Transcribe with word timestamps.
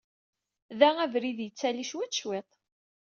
Da, 0.79 0.89
abrid 1.03 1.39
yettaley 1.41 1.87
cwiṭ, 1.91 2.13
cwiṭ. 2.21 2.51